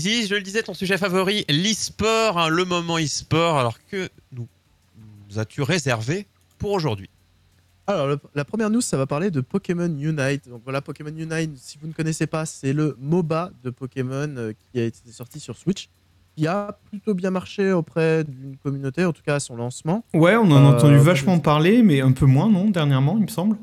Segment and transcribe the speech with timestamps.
[0.00, 3.58] Je le disais, ton sujet favori, l'e-sport, hein, le moment e-sport.
[3.58, 4.48] Alors que nous,
[5.28, 6.26] nous as-tu réservé
[6.58, 7.08] pour aujourd'hui?
[7.86, 10.48] Alors, le- la première news, ça va parler de Pokémon Unite.
[10.48, 14.52] Donc voilà, Pokémon Unite, si vous ne connaissez pas, c'est le MOBA de Pokémon euh,
[14.72, 15.88] qui a été sorti sur Switch,
[16.36, 20.04] qui a plutôt bien marché auprès d'une communauté, en tout cas à son lancement.
[20.14, 23.16] Ouais, on en a Euh, entendu moi, vachement parler, mais un peu moins, non, dernièrement,
[23.18, 23.56] il me semble.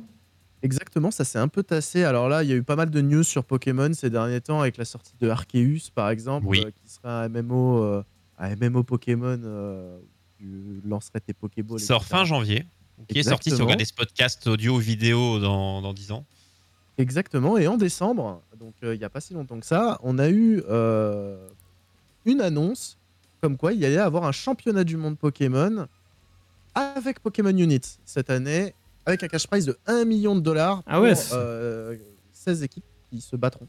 [0.63, 2.03] Exactement, ça s'est un peu tassé.
[2.03, 4.59] Alors là, il y a eu pas mal de news sur Pokémon ces derniers temps,
[4.61, 6.63] avec la sortie de Arceus, par exemple, Oui.
[6.65, 8.03] euh, qui serait un MMO, euh,
[8.39, 10.03] un MMO Pokémon, euh, où
[10.37, 11.79] tu lancerais tes Pokéballs.
[11.79, 12.09] Sort etc.
[12.17, 12.65] fin janvier,
[13.07, 13.65] qui est sorti si vous Exactement.
[13.67, 16.25] regardez ce podcast audio vidéo dans, dans 10 ans.
[16.97, 17.59] Exactement.
[17.59, 20.29] Et en décembre, donc euh, il n'y a pas si longtemps que ça, on a
[20.29, 21.47] eu euh,
[22.25, 22.97] une annonce
[23.41, 25.85] comme quoi il y allait avoir un championnat du monde Pokémon
[26.73, 28.73] avec Pokémon Unit cette année,
[29.07, 31.95] avec un cash prize de 1 million de dollars pour Ah ouais, c'est- euh,
[32.33, 33.67] 16 équipes qui se battront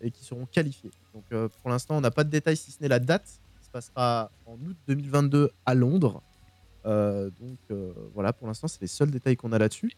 [0.00, 0.90] et qui seront qualifiées.
[1.12, 3.26] Donc euh, pour l'instant, on n'a pas de détails si ce n'est la date.
[3.58, 6.22] qui se passera en août 2022 à Londres.
[6.86, 7.58] Euh, donc
[8.14, 9.90] voilà, pour l'instant, c'est les seuls détails qu'on a là-dessus.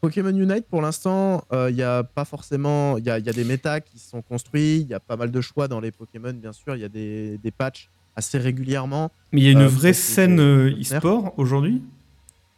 [0.00, 2.96] Pokémon Unite, pour l'instant, il n'y a pas forcément.
[2.98, 5.30] Il y a, y a des méta qui sont construits, il y a pas mal
[5.30, 6.76] de choix dans les Pokémon, bien sûr.
[6.76, 9.10] Il y a des, des patchs assez régulièrement.
[9.32, 11.82] Mais il y a une Euh, vraie scène e-sport aujourd'hui?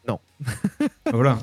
[0.09, 0.19] Non.
[1.13, 1.39] voilà.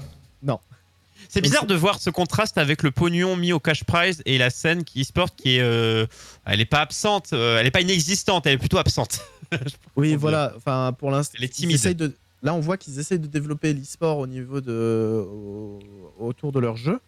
[1.30, 4.22] C'est Donc, bizarre c'est- de voir ce contraste avec le pognon mis au cash prize
[4.26, 5.62] et la scène qui e-sport qui est.
[5.62, 6.06] euh,
[6.46, 9.20] elle n'est pas absente, euh, elle n'est pas inexistante, elle est plutôt absente.
[9.96, 10.54] Oui, voilà.
[10.56, 11.76] Enfin, pour l'instant, Elle est ils timide.
[11.76, 12.14] essayent de.
[12.44, 15.80] Là, on voit qu'ils essayent de développer l'e-sport au niveau de au-
[16.20, 17.00] autour de leur jeu,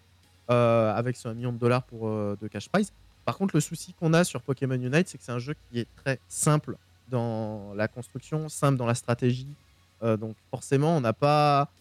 [0.49, 2.91] euh, avec ce 1 million de dollars pour euh, de cash prize.
[3.25, 5.79] Par contre, le souci qu'on a sur Pokémon Unite, c'est que c'est un jeu qui
[5.79, 6.75] est très simple
[7.09, 9.47] dans la construction, simple dans la stratégie.
[10.03, 11.71] Euh, donc, forcément, on n'a pas,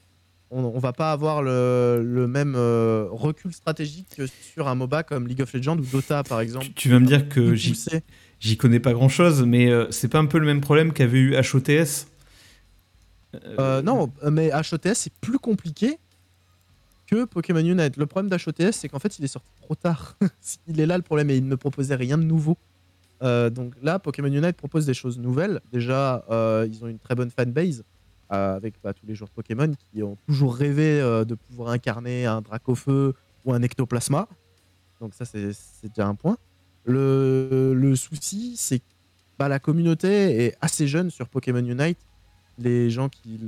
[0.50, 5.02] on, on va pas avoir le, le même euh, recul stratégique que sur un MOBA
[5.02, 6.66] comme League of Legends ou Dota, par exemple.
[6.66, 10.18] Tu, tu vas me dire que j'y connais pas grand chose, mais euh, c'est pas
[10.18, 12.06] un peu le même problème qu'avait eu HOTS
[13.58, 15.98] Euh, non, mais HOTS, c'est plus compliqué
[17.06, 17.96] que Pokémon Unite.
[17.96, 20.16] Le problème d'HOTS, c'est qu'en fait, il est sorti trop tard.
[20.66, 22.56] il est là le problème et il ne proposait rien de nouveau.
[23.20, 25.60] Donc là, Pokémon Unite propose des choses nouvelles.
[25.72, 27.84] Déjà, ils ont une très bonne fanbase
[28.30, 32.40] avec bah, tous les joueurs Pokémon qui ont toujours rêvé euh, de pouvoir incarner un
[32.40, 34.28] Dracofeu ou un Ectoplasma.
[35.00, 35.52] Donc ça, c'est
[35.84, 36.36] déjà un point.
[36.84, 38.84] Le, souci, c'est que
[39.38, 41.98] bah, la communauté est assez jeune sur Pokémon Unite.
[42.58, 43.38] Les gens qui.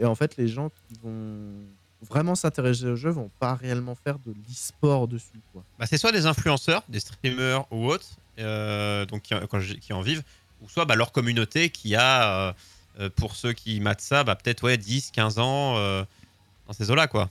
[0.00, 1.64] Et en fait, les gens qui vont
[2.02, 5.40] vraiment s'intéresser au jeu vont pas réellement faire de l'e-sport dessus.
[5.78, 10.22] Bah, c'est soit des influenceurs, des streamers ou autres, euh, donc qui, en vivent,
[10.60, 12.52] ou soit bah, leur communauté qui a, euh,
[12.98, 16.04] euh, pour ceux qui matent ça, bah, peut-être ouais, 10, 15 ans euh,
[16.66, 17.06] dans ces eaux-là.
[17.06, 17.30] quoi.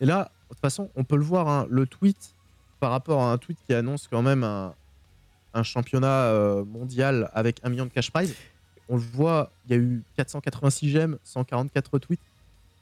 [0.00, 2.34] Et là, de toute façon, on peut le voir, hein, le tweet
[2.80, 4.74] par rapport à un tweet qui annonce quand même un,
[5.62, 8.34] championnat euh, mondial avec un million de cash prize.
[8.90, 12.20] On le voit, il y a eu 486 j'aime, 144 retweets.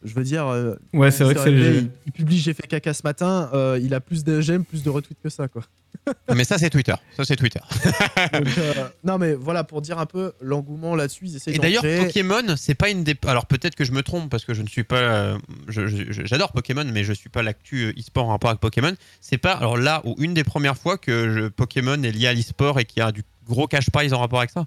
[0.04, 2.52] Je veux dire, euh, Ouais, c'est vrai que c'est arrivé, le il, il publie J'ai
[2.52, 5.48] fait caca ce matin, euh, il a plus de j'aime, plus de retweets que ça,
[5.48, 5.62] quoi.
[6.34, 6.94] Mais ça, c'est Twitter.
[7.16, 7.60] Ça, c'est Twitter.
[8.34, 11.82] Donc, euh, non, mais voilà, pour dire un peu l'engouement là-dessus, ils essayent Et d'ailleurs,
[11.82, 12.04] créer.
[12.04, 13.16] Pokémon, c'est pas une des.
[13.26, 14.98] Alors peut-être que je me trompe parce que je ne suis pas.
[14.98, 15.38] euh,
[15.68, 18.92] J'adore Pokémon, mais je suis pas l'actu e-sport en rapport avec Pokémon.
[19.22, 22.34] C'est pas alors là où une des premières fois que je- Pokémon est lié à
[22.34, 24.66] l'e-sport et qu'il y a du gros cash prize en rapport avec ça.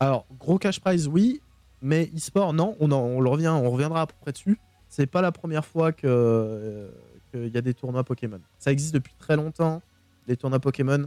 [0.00, 1.40] Alors, gros cash prize, oui,
[1.80, 4.58] mais e-sport, non, on, en- on le revient, on reviendra à peu près dessus.
[4.94, 6.88] C'est pas la première fois que euh,
[7.30, 8.40] qu'il y a des tournois Pokémon.
[8.58, 9.80] Ça existe depuis très longtemps,
[10.28, 11.06] les tournois Pokémon.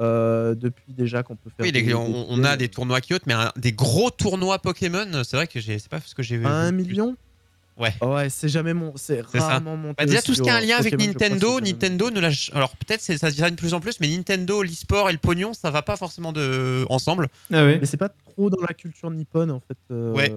[0.00, 1.64] euh, depuis déjà qu'on peut faire.
[1.64, 5.06] Oui, les- des- on, on a des tournois qui mais un- des gros tournois Pokémon,
[5.22, 6.44] c'est vrai que j'ai- c'est pas ce que j'ai vu.
[6.46, 7.16] Un million
[7.76, 7.92] Ouais.
[8.02, 8.92] Ouais, c'est jamais mon.
[8.96, 9.94] C'est rarement monté.
[9.98, 12.50] Bah, déjà, tout ce qui a un lien avec Pokémon, Nintendo, Nintendo ne lâche.
[12.54, 15.52] Alors peut-être ça se dira de plus en plus, mais Nintendo, l'e-sport et le pognon,
[15.54, 16.84] ça va pas forcément de...
[16.88, 17.28] ensemble.
[17.52, 17.78] Ah ouais.
[17.80, 19.76] Mais c'est pas trop dans la culture nippone en fait.
[19.92, 20.32] euh, Ouais.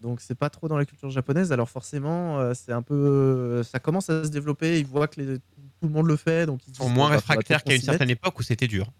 [0.00, 1.50] Donc c'est pas trop dans la culture japonaise.
[1.52, 4.78] Alors forcément, euh, c'est un peu, euh, ça commence à se développer.
[4.78, 7.62] Ils voient que les- tout le monde le fait, donc ils sont moins bah, réfractaires
[7.64, 8.90] qu'à une certaine époque où c'était dur.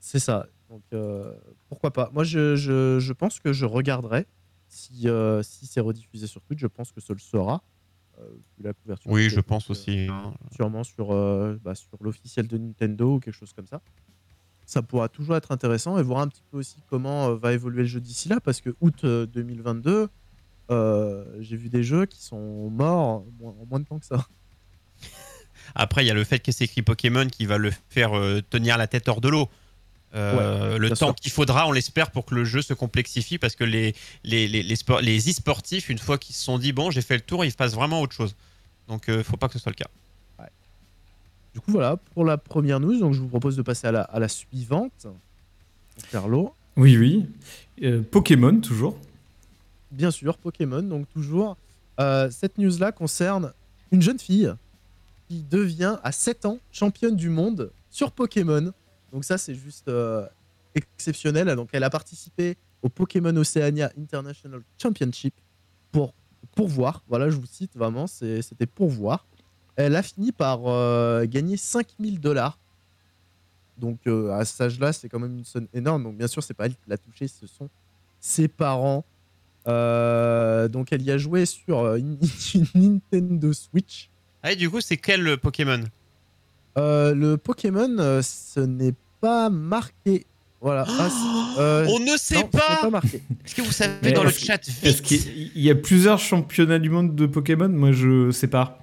[0.00, 0.46] C'est ça.
[0.70, 1.32] Donc euh,
[1.68, 2.10] pourquoi pas.
[2.12, 4.26] Moi, je, je, je pense que je regarderai
[4.68, 6.60] si euh, si c'est rediffusé sur Twitch.
[6.60, 7.62] Je pense que ce le sera.
[8.20, 8.22] euh,
[8.58, 9.10] vu la couverture.
[9.10, 10.06] Oui, je pense aussi.
[10.10, 10.34] hein.
[10.54, 11.08] sûrement sur,
[11.64, 13.80] bah, sur l'officiel de Nintendo ou quelque chose comme ça.
[14.66, 17.88] Ça pourra toujours être intéressant et voir un petit peu aussi comment va évoluer le
[17.88, 20.06] jeu d'ici là, parce que août euh, 2022, euh,
[20.70, 24.26] j'ai vu des jeux qui sont morts en moins, de temps que ça.
[25.74, 28.40] Après, il y a le fait que c'est écrit Pokémon qui va le faire euh,
[28.48, 29.48] tenir la tête hors de l'eau.
[30.14, 33.64] Euh, le temps qu'il faudra, on l'espère, pour que le jeu se complexifie, parce que
[33.64, 37.02] les, les, les, les, sport- les e-sportifs, une fois qu'ils se sont dit, bon, j'ai
[37.02, 38.36] fait le tour, ils fassent vraiment autre chose.
[38.86, 39.88] Donc, euh, faut pas que ce soit le cas.
[41.52, 42.98] Du coup, voilà pour la première news.
[42.98, 45.06] Donc, je vous propose de passer à la, à la suivante.
[46.10, 46.52] Carlo.
[46.76, 47.26] Oui, oui.
[47.82, 48.98] Euh, Pokémon, toujours.
[49.94, 51.56] Bien sûr, Pokémon, donc toujours.
[52.00, 53.52] Euh, cette news-là concerne
[53.92, 54.52] une jeune fille
[55.28, 58.72] qui devient à 7 ans championne du monde sur Pokémon.
[59.12, 60.26] Donc ça, c'est juste euh,
[60.74, 61.54] exceptionnel.
[61.54, 65.34] Donc elle a participé au Pokémon Oceania International Championship
[65.92, 66.12] pour,
[66.56, 67.04] pour voir.
[67.08, 69.28] Voilà, je vous cite vraiment, c'était pour voir.
[69.76, 72.58] Elle a fini par euh, gagner 5000 dollars.
[73.78, 76.02] Donc à cet âge-là, c'est quand même une somme énorme.
[76.02, 77.68] Donc bien sûr, c'est pas elle qui l'a touché, ce sont
[78.18, 79.04] ses parents.
[79.66, 82.18] Euh, donc elle y a joué sur euh, une,
[82.54, 84.10] une Nintendo Switch.
[84.42, 85.82] Ah, et du coup, c'est quel euh, Pokémon?
[86.76, 90.26] Euh, le Pokémon, ce n'est pas marqué.
[90.60, 90.84] Voilà.
[91.56, 93.22] Ah, euh, On ne sait non, ce n'est pas pas marqué.
[93.44, 96.90] Est-ce que vous savez Mais dans le chat Est-ce qu'il y a plusieurs championnats du
[96.90, 98.78] monde de Pokémon Moi, je sais pas.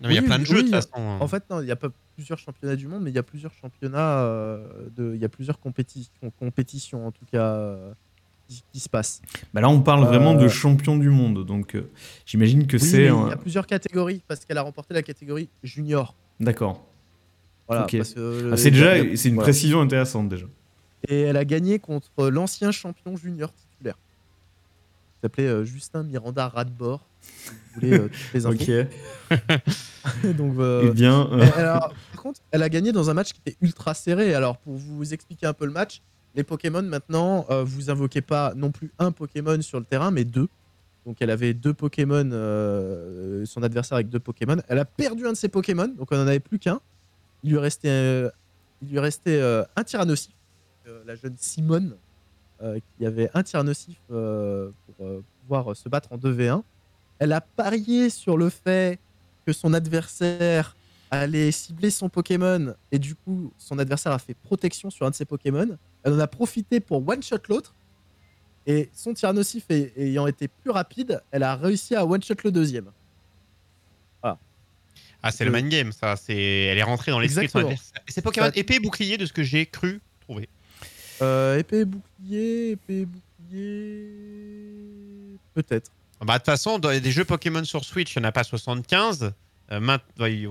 [0.00, 0.90] Non, mais il y a plein de oui, jeux de toute façon.
[0.96, 1.18] hein.
[1.20, 3.22] En fait, non, il n'y a pas plusieurs championnats du monde, mais il y a
[3.22, 4.66] plusieurs championnats, euh,
[4.96, 7.92] de, il y a plusieurs compétitions, compétitions en tout cas, euh,
[8.48, 9.20] qui, se passent.
[9.52, 11.44] Bah là, on parle vraiment de Euh, champion du monde.
[11.44, 11.88] Donc, euh,
[12.24, 13.04] j'imagine que Oui, c'est.
[13.06, 16.14] il y a plusieurs catégories parce qu'elle a remporté la catégorie junior.
[16.40, 16.84] D'accord.
[17.68, 19.46] Voilà, Ah, c'est déjà c'est une voilà.
[19.46, 20.46] précision intéressante déjà.
[21.08, 23.98] Et elle a gagné contre l'ancien champion junior titulaire.
[25.18, 27.00] Il s'appelait euh, Justin Miranda Radbord.
[27.20, 28.86] Si vous voulez euh, toutes les infos.
[29.34, 30.34] Ok.
[30.36, 33.40] Donc, euh, bien, euh, Et alors, par contre, elle a gagné dans un match qui
[33.44, 34.34] était ultra serré.
[34.34, 36.00] Alors, pour vous expliquer un peu le match,
[36.36, 40.24] les Pokémon maintenant, euh, vous invoquez pas non plus un Pokémon sur le terrain, mais
[40.24, 40.48] deux.
[41.06, 44.56] Donc, elle avait deux Pokémon, euh, son adversaire avec deux Pokémon.
[44.68, 46.80] Elle a perdu un de ses Pokémon, donc on en avait plus qu'un.
[47.44, 48.28] Il lui restait, euh,
[48.82, 50.34] il lui restait euh, un Tyrannosif,
[51.06, 51.96] la jeune Simone,
[52.98, 56.62] qui avait un Tyrannosif pour pouvoir se battre en 2v1.
[57.18, 58.98] Elle a parié sur le fait
[59.46, 60.76] que son adversaire
[61.10, 65.14] allait cibler son Pokémon et du coup son adversaire a fait protection sur un de
[65.14, 65.78] ses Pokémon.
[66.02, 67.74] Elle en a profité pour one-shot l'autre
[68.66, 72.90] et son Tyrannosif ay- ayant été plus rapide, elle a réussi à one-shot le deuxième.
[75.22, 76.14] Ah, c'est le mind game, ça.
[76.14, 76.36] C'est...
[76.36, 77.74] Elle est rentrée dans l'esprit de
[78.06, 80.48] c'est Pokémon Ça- épée et bouclier de ce que j'ai cru trouver.
[81.20, 85.90] Euh, épée et bouclier, épée et bouclier, peut-être.
[86.20, 88.44] Bah, de toute façon, dans des jeux Pokémon sur Switch, il n'y en a pas
[88.44, 89.32] 75.
[89.72, 89.80] Euh,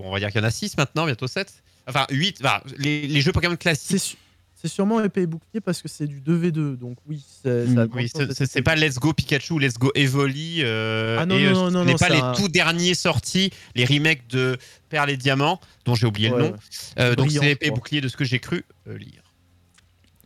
[0.03, 1.53] On va dire qu'il y en a 6 maintenant, bientôt 7.
[1.87, 2.41] Enfin, 8.
[2.41, 4.17] Bah, les, les jeux Pokémon C'est classiques.
[4.55, 7.87] c'est sûrement épée et bouclier parce que c'est du 2v2, donc oui, c'est- ça a
[7.87, 10.61] de Oui, c'est- c'est c'est pas Let's Go Pikachu ou Let's Go Evoli.
[10.63, 12.33] euh, Ah non, et non, euh, non, ce non, n'est non, pas c'est les un-
[12.33, 14.57] tout derniers sortis, les remakes de
[14.89, 16.51] Perles et Diamants, dont j'ai oublié Ouais, le nom.
[16.51, 16.57] ouais.
[16.99, 19.21] Euh, donc c'est épée et bouclier de ce que j'ai cru euh, lire.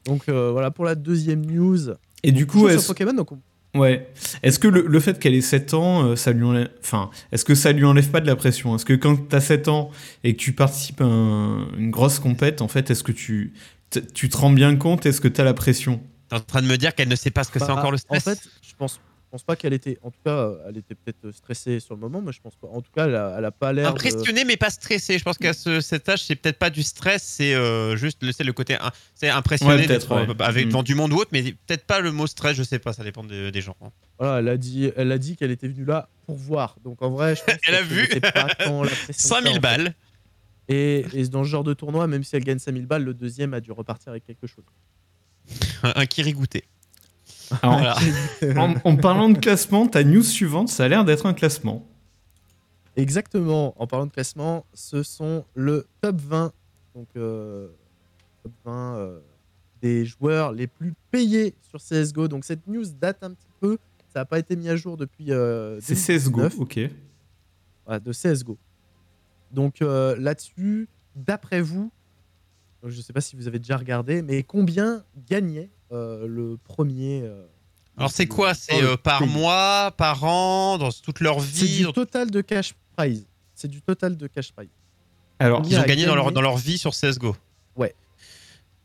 [0.06, 1.92] Donc euh, voilà pour la deuxième news.
[2.24, 3.42] et du coup, est-ce Pokémon, donc on-
[3.75, 4.07] ouais.
[4.44, 7.45] est-ce que le, le fait qu'elle ait 7 ans, euh, ça lui enlève, enfin, est-ce
[7.45, 8.75] que ça lui enlève pas de la pression?
[8.75, 9.92] Est-ce que quand t'as 7 ans
[10.24, 13.54] et que tu participes à un- une grosse compète, en fait, est-ce que tu
[13.89, 15.06] t- tu te rends bien compte?
[15.06, 16.01] Est-ce que t'as la pression?
[16.30, 17.92] T'es en train de me dire qu'elle ne sait pas ce que c'est Bah, encore
[17.92, 18.27] le stress?
[18.27, 19.00] En fait, je pense,
[19.31, 19.97] pense pas qu'elle était.
[20.01, 22.67] En tout cas, euh, elle était peut-être stressée sur le moment, mais je pense pas.
[22.67, 23.85] En tout cas, elle a, elle a pas l'air.
[23.85, 25.17] de- Impressionné mais pas stressé.
[25.19, 28.51] Je pense qu'à ce- cet âge, c'est peut-être pas du stress, c'est euh, juste le,
[28.53, 28.77] côté
[29.13, 30.35] c'est impressionné Ouais, d'être, euh, ouais.
[30.41, 30.69] avec Mm.
[30.69, 32.55] devant du monde ou autre, mais peut-être pas le mot stress.
[32.55, 33.75] Je sais pas, ça dépend de- des gens.
[33.81, 33.91] hein.
[34.17, 36.75] Voilà, elle a dit, elle a dit qu'elle était venue là pour voir.
[36.83, 38.07] Donc en vrai, je pense Elle a vu.
[38.19, 39.59] pas tant la pression que ça, 5000 en fait.
[39.59, 39.95] balles.
[40.71, 43.54] Et, et dans ce genre de tournoi, même si elle gagne 5000 balles, le deuxième
[43.54, 44.63] a dû repartir avec quelque chose.
[45.83, 46.63] Un, un kirigouté.
[47.61, 47.79] Alors,
[48.41, 48.61] Voilà.
[48.61, 51.85] en, en parlant de classement, ta news suivante, ça a l'air d'être un classement.
[52.95, 53.73] Exactement.
[53.81, 56.51] En parlant de classement, ce sont le top 20.
[56.95, 57.69] Donc, euh,
[58.44, 59.19] top 20 euh,
[59.81, 62.27] des joueurs les plus payés sur CSGO.
[62.27, 63.77] Donc, cette news date un petit peu.
[64.13, 65.31] Ça n'a pas été mis à jour depuis.
[65.31, 66.59] euh, C'est CSGO, 2019.
[66.59, 66.79] ok.
[67.85, 68.57] Voilà, de CSGO.
[69.51, 71.91] Donc, euh, là-dessus, d'après vous,
[72.86, 77.21] je ne sais pas si vous avez déjà regardé, mais combien gagnait euh, le premier
[77.24, 77.45] euh,
[77.98, 78.54] Alors c'est quoi?
[78.54, 79.28] C'est euh, par pays?
[79.30, 83.26] mois, par an, dans toute leur C'est vie du dans- total de cash prize.
[83.56, 84.69] C'est du total de cash prize.
[85.40, 87.36] Alors, Ils ont gagné dans leur, dans leur vie sur CSGO.
[87.76, 87.94] Ouais.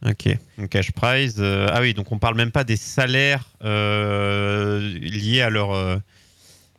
[0.04, 0.28] Ok.
[0.58, 1.36] Donc cash prize.
[1.38, 5.70] euh, ah oui, donc on parle même pas des salaires euh, liés à leur.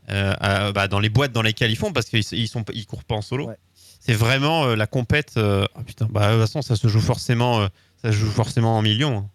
[0.08, 3.04] à- bah, dans les boîtes dans lesquelles ils font parce qu'ils ils sont ils courent
[3.04, 3.48] pas en solo.
[3.48, 3.58] Ouais.
[4.06, 5.34] C'est vraiment euh, la compète.
[5.38, 7.68] euh, ah putain, bah de toute façon ça se joue forcément, euh,
[8.02, 9.28] ça se joue forcément en millions.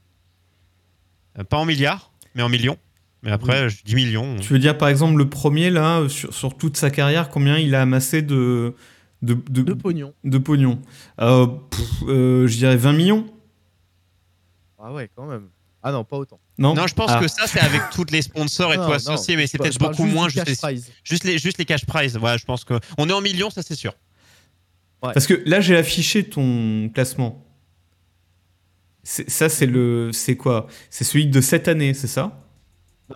[1.37, 1.45] hein.
[1.45, 2.77] Pas en milliards, mais en millions.
[3.23, 4.37] Mais après, je dis millions.
[4.41, 7.75] tu veux dire par exemple le premier là, sur, sur toute sa carrière, combien il
[7.75, 8.75] a amassé de
[9.23, 10.15] de, de, De pognon.
[10.25, 10.81] de pognon
[11.21, 11.47] Euh,
[12.09, 13.27] euh, Je dirais 20 millions
[14.79, 15.49] Ah ouais, quand même.
[15.83, 16.39] Ah non, pas autant.
[16.59, 17.21] Non, Non, je pense Ah.
[17.21, 20.05] que ça, c'est avec toutes les sponsors et Non, tout non, mais c'est peut-être beaucoup
[20.05, 20.29] juste moins.
[20.29, 20.91] Juste cash les, prize.
[21.05, 22.17] juste, les, juste les cash prize.
[22.17, 22.79] Ouais, je pense que.
[22.99, 23.93] On est en millions, ça c'est sûr.
[25.15, 27.45] Parce que là, j'ai affiché ton classement.
[29.03, 30.11] C'est- Ça, c'est le.
[30.13, 30.67] C'est quoi?
[30.91, 32.47] C'est celui de cette année, c'est ça?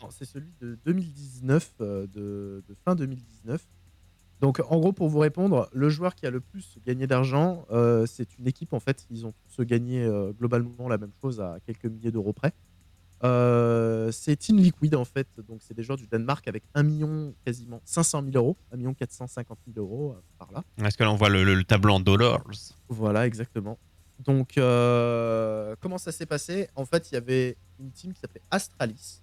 [0.00, 3.62] Non, c'est celui de 2019, euh, de, de fin 2019.
[4.40, 8.04] Donc, en gros, pour vous répondre, le joueur qui a le plus gagné d'argent, euh,
[8.06, 8.72] c'est une équipe.
[8.72, 12.32] En fait, ils ont tous gagné euh, globalement la même chose à quelques milliers d'euros
[12.32, 12.52] près.
[13.24, 15.26] Euh, c'est Team Liquid, en fait.
[15.48, 18.94] Donc, c'est des joueurs du Danemark avec 1 million, quasiment 500 000 euros, 1 million
[18.94, 20.62] 450 000 euros euh, par là.
[20.86, 22.42] Est-ce que là on voit le, le- le tableau en dollars
[22.88, 23.78] Voilà, exactement.
[24.24, 26.68] Donc, euh, comment ça s'est passé?
[26.76, 29.20] En fait, il y avait une team qui s'appelait Astralis,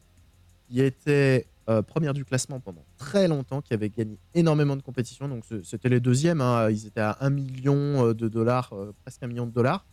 [0.68, 1.46] qui était
[1.88, 5.30] première du classement pendant très longtemps, qui avait gagné énormément de compétitions.
[5.30, 6.42] Donc, c'était les deuxièmes.
[6.42, 6.70] hein.
[6.70, 9.86] Ils étaient à 1 million de dollars, presque 1 million de dollars.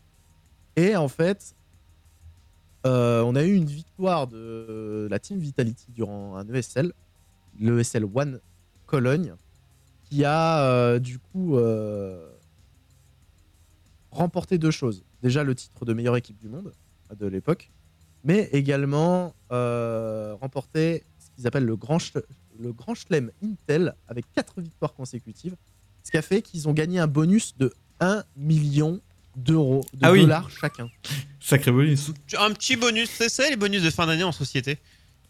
[0.74, 1.54] Et en fait,
[2.86, 6.92] euh, on a eu une victoire de la team Vitality durant un ESL,
[7.58, 8.40] le ESL One
[8.86, 9.34] Cologne,
[10.04, 12.30] qui a euh, du coup euh,
[14.10, 15.04] remporté deux choses.
[15.22, 16.72] Déjà le titre de meilleure équipe du monde
[17.18, 17.70] de l'époque,
[18.24, 21.98] mais également remporté ce qu'ils appellent le grand,
[22.58, 25.56] le grand Chelem Intel avec quatre victoires consécutives,
[26.04, 29.00] ce qui a fait qu'ils ont gagné un bonus de 1 million
[29.42, 30.22] d'euros, de Ah oui.
[30.22, 30.88] dollars chacun.
[31.40, 32.10] Sacré bonus.
[32.38, 34.78] Un petit bonus, c'est ça les bonus de fin d'année en société?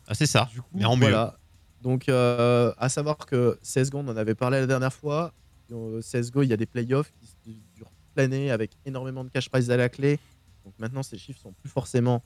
[0.06, 1.02] Ah, C'est ça, Du coup, mais en mieux.
[1.02, 1.38] voilà.
[1.82, 5.32] Donc, euh, à savoir que CSGO, on en avait parlé la dernière fois.
[5.70, 7.12] Euh, CSGO, il y a des playoffs
[7.44, 10.18] qui durent toute l'année avec énormément de cash prize à la clé.
[10.64, 12.22] Donc maintenant, ces chiffres sont plus forcément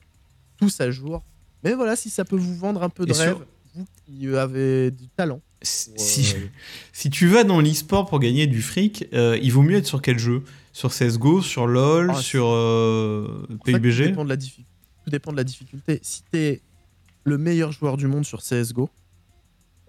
[0.57, 1.23] tous à jour.
[1.63, 4.27] Mais voilà, si ça peut vous vendre un peu de Et sur- rêve, vous qui
[4.35, 5.41] avez du talent.
[5.63, 10.01] Si, tu vas dans l'e-sport pour gagner du fric, euh, il vaut mieux être sur
[10.01, 10.43] quel jeu?
[10.73, 14.65] Sur CSGO, sur LoL, Ah, sur euh, fait, tout, PUBG dépend de la diffi-
[15.03, 15.99] tout dépend de la difficulté.
[16.01, 16.61] Si t'es
[17.23, 18.89] le meilleur joueur du monde sur CSGO,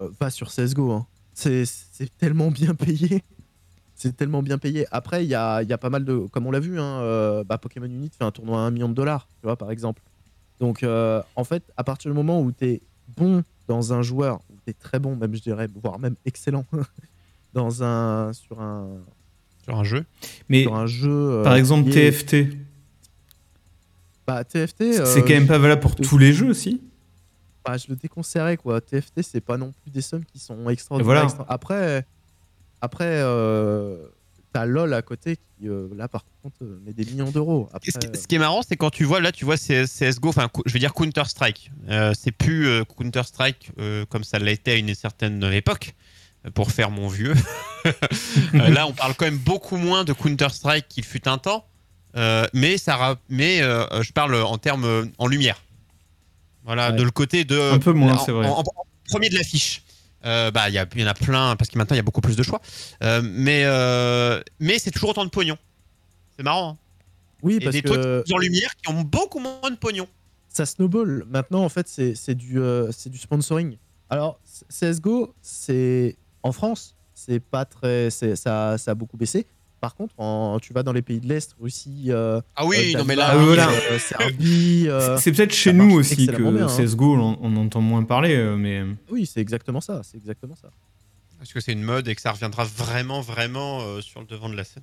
[0.01, 0.91] euh, va sur CSGO.
[0.91, 1.05] hein.
[1.33, 3.23] C'est c'est tellement bien payé.
[3.95, 4.85] C'est tellement bien payé.
[4.91, 6.17] Après, il y a, il y a pas mal de.
[6.31, 8.89] Comme on l'a vu, hein, euh, bah, Pokémon Unit fait un tournoi à 1 million
[8.89, 10.01] de dollars, tu vois, par exemple.
[10.59, 12.81] Donc, en fait, à partir du moment où tu es
[13.17, 14.39] bon dans un joueur,
[14.73, 16.65] très bon, même je dirais, voire même excellent,
[17.53, 18.97] dans un, sur, un,
[19.63, 20.05] Sur un jeu.
[20.49, 21.09] Mais sur un jeu.
[21.11, 22.57] euh, par exemple, est- TFT,
[24.27, 24.93] bah, TFT.
[24.93, 26.81] c'est euh, quand même pas valable pour tous les jeux aussi
[27.63, 28.79] bah, je le déconseillerais quoi.
[28.79, 31.05] TFT, c'est pas non plus des sommes qui sont extraordinaires.
[31.05, 31.23] Voilà.
[31.23, 32.05] extra- Après,
[32.79, 34.05] après euh,
[34.55, 37.67] t'as LOL à côté qui, euh, là, par contre, euh, met des millions d'euros.
[37.73, 39.85] Après, Ce qui, ce qui est marrant, c'est quand tu vois là, tu vois CS
[39.87, 41.71] CS:GO, enfin, je veux dire Counter Strike.
[42.17, 45.93] c'est plus euh, Counter Strike euh, comme ça l'a été à une certaine époque.
[46.45, 47.33] euh, Pour faire mon vieux,
[48.55, 51.65] Euh, là on parle quand même beaucoup moins de Counter Strike qu'il fut un temps,
[52.15, 55.61] Euh, mais ça, mais euh, je parle en termes euh, en lumière.
[56.63, 56.95] Voilà, Ouais.
[56.97, 58.47] de le côté de Un peu moins, en- c'est vrai.
[58.47, 58.63] En, en
[59.09, 59.83] premier de l'affiche.
[60.25, 62.21] Euh, bah, il y, y en a plein parce que maintenant il y a beaucoup
[62.21, 62.59] plus de choix.
[63.03, 65.57] Euh, mais euh, mais c'est toujours autant de pognon.
[66.35, 66.71] C'est marrant.
[66.71, 66.77] hein.
[67.43, 70.07] oui, Et parce des que trucs en lumière qui ont beaucoup moins de pognon.
[70.49, 71.25] ça snowball.
[71.29, 72.59] Maintenant, en fait, c'est c'est du,
[72.91, 73.77] c'est du sponsoring.
[74.09, 74.39] Alors,
[74.69, 79.47] CSGO, c'est en France, c'est pas très, c'est- ça, ça a beaucoup baissé.
[79.85, 82.97] Par contre, en- tu vas dans les pays de l'Est, Russie, euh, Ah oui, euh,
[82.97, 83.69] non mais là, voilà.
[83.69, 84.85] euh, Serbie.
[84.89, 86.67] euh, C'est- peut-être chez nous aussi que bien, hein.
[86.67, 90.01] CSGO, on, on entend moins parler, mais Oui, c'est exactement ça.
[90.03, 90.69] C'est exactement ça.
[91.37, 94.49] parce que c'est une mode et que ça reviendra vraiment, vraiment euh, sur le devant
[94.49, 94.81] de la scène?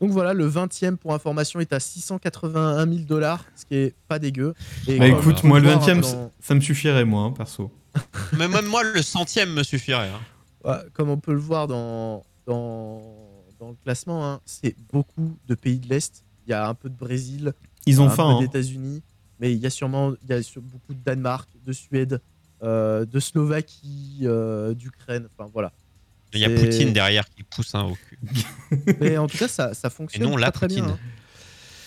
[0.00, 4.18] Donc voilà, le 20e pour information est à 681 000 dollars, ce qui est pas
[4.18, 4.54] dégueu.
[4.86, 7.70] Et Bah, écoute, moi, le voir 20e, dans- ça me suffirait, moi, hein, perso.
[8.38, 10.08] Mais même moi, le centième me suffirait.
[10.08, 10.20] hein.
[10.64, 13.02] Ouais, comme on peut le voir dans, dans,
[13.58, 16.24] dans le classement, hein, c'est beaucoup de pays de l'Est.
[16.46, 17.52] Il y a un peu de Brésil,
[17.86, 18.30] Ils ont un faim.
[18.32, 18.40] peu hein.
[18.40, 19.02] d'États-Unis,
[19.40, 22.20] mais il y a sûrement il y a sur- beaucoup de Danemark, de Suède,
[22.62, 25.28] euh, de Slovaquie, euh, d'Ukraine.
[25.36, 25.72] Enfin voilà.
[26.34, 28.18] Il y a Poutine derrière qui pousse un au cul.
[29.00, 30.84] Mais en tout cas, ça, ça fonctionne non, la très, très bien.
[30.84, 30.98] Poutine.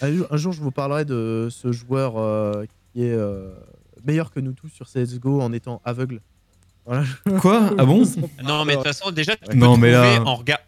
[0.01, 0.07] hein.
[0.07, 3.53] Un, jour, un jour, je vous parlerai de ce joueur euh, qui est euh,
[4.03, 6.21] meilleur que nous tous sur CSGO en étant aveugle.
[6.87, 7.03] Voilà.
[7.39, 7.69] Quoi?
[7.77, 8.01] Ah bon?
[8.43, 10.59] Non, mais de toute façon, déjà, tu peux Non, mais trouver là- en regard-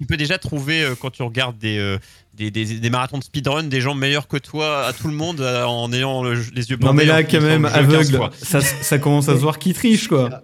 [0.00, 1.98] Tu peux déjà trouver, euh, quand tu regardes des, euh,
[2.34, 5.40] des, des- des marathons de speedrun, des gens meilleurs que toi à tout le monde
[5.40, 7.84] euh, en ayant le- les yeux Non, mais bandés, là, quand même, le jeu 15
[8.14, 10.42] aveugle, ça, ça commence à se voir qui triche, quoi.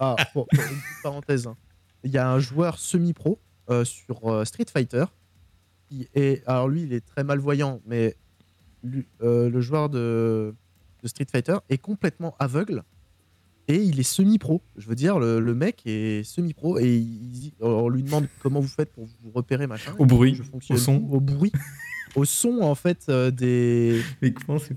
[0.00, 1.56] Ah, pour, pour une petite parenthèse, hein.
[2.04, 3.38] il y a un joueur semi-pro
[3.70, 5.04] euh, sur euh, Street Fighter.
[5.88, 8.16] Qui est, alors lui, il est très malvoyant, mais
[8.82, 10.52] lui- euh, le joueur de,
[11.02, 12.82] de Street Fighter est complètement aveugle
[13.68, 14.62] et il est semi-pro.
[14.76, 18.68] Je veux dire, le, le mec est semi-pro et il- on lui demande comment vous
[18.68, 19.94] faites pour vous repérer, machin.
[19.98, 20.96] Au bruit, Je fonctionne au son.
[21.10, 21.52] au bruit,
[22.14, 24.76] au son en fait euh, des, Mais comment c'est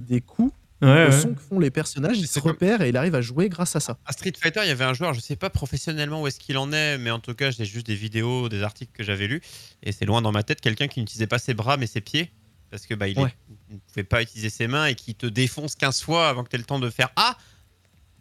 [0.00, 1.12] des, coups, Ouais, au ouais.
[1.12, 2.18] son que font les personnages.
[2.18, 3.98] Il se comme- repère et il arrive à jouer grâce à ça.
[4.06, 6.56] À Street Fighter, il y avait un joueur, je sais pas professionnellement où est-ce qu'il
[6.56, 9.42] en est, mais en tout cas, j'ai juste des vidéos, des articles que j'avais lus,
[9.82, 12.30] et c'est loin dans ma tête, quelqu'un qui n'utilisait pas ses bras mais ses pieds,
[12.70, 13.28] parce que bah, il, Ouais.
[13.28, 16.44] est- il ne pouvait pas utiliser ses mains et qui te défonce 15 fois avant
[16.44, 17.36] que tu aies le temps de faire Ah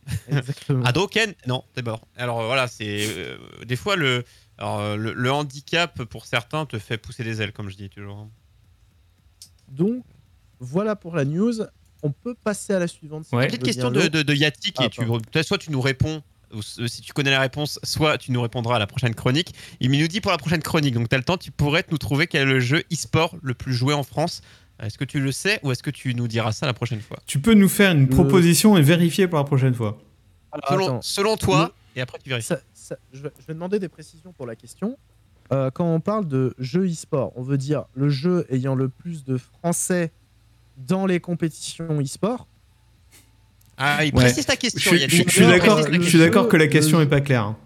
[0.30, 0.84] Exactement.
[1.48, 2.08] Non, t'es mort.
[2.18, 3.06] Alors voilà, c'est.
[3.18, 4.24] euh, des fois, le,
[4.58, 7.90] alors, euh, le, le handicap pour certains te fait pousser des ailes, comme je dis
[7.90, 8.18] toujours.
[8.18, 8.30] hein.
[9.70, 10.04] Donc,
[10.60, 11.54] voilà pour la news.
[12.02, 13.26] On peut passer à la suivante.
[13.26, 13.48] si Ouais.
[13.48, 15.02] Petite question de, de, de Yatik, Ah, et tu,
[15.44, 16.24] soit tu nous réponds,
[16.62, 19.54] si tu connais la réponse, soit tu nous répondras à la prochaine chronique.
[19.82, 21.98] Il nous dit pour la prochaine chronique, donc tu as le temps, tu pourrais nous
[21.98, 24.42] trouver quel est le jeu e-sport le plus joué en France.
[24.82, 27.18] Est-ce que tu le sais ou est-ce que tu nous diras ça la prochaine fois?
[27.26, 29.98] Tu peux nous faire une Le- proposition et vérifier pour la prochaine fois.
[30.52, 32.48] Alors, selon, toi, et après tu vérifies.
[32.48, 34.98] Ça- ça- je, vais, je vais demander des précisions pour la question.
[35.52, 39.26] Euh, quand on parle de jeu e-sport, on veut dire le jeu ayant le plus
[39.26, 40.12] de Français
[40.78, 42.48] dans les compétitions e-sport.
[43.78, 44.24] Ah, il Ouais.
[44.26, 44.92] précise ta Je, question.
[44.92, 45.78] je- je Il suis d'accord.
[45.80, 46.18] Je suis
[46.50, 47.44] que la question le- est pas claire.
[47.44, 47.58] hein.